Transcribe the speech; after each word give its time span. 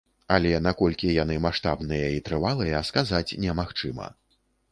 Але 0.35 0.51
наколькі 0.67 1.11
яны 1.23 1.35
маштабныя 1.47 2.07
і 2.15 2.23
трывалыя, 2.29 2.81
сказаць 2.93 3.35
немагчыма. 3.47 4.09